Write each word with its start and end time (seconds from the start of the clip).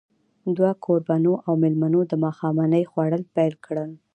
دوه 0.57 0.71
کوربانو 0.85 1.33
او 1.45 1.53
مېلمنو 1.63 2.01
د 2.07 2.13
ماښامنۍ 2.23 2.83
خوړل 2.91 3.23
پيل 3.35 3.53
کړل. 3.65 3.89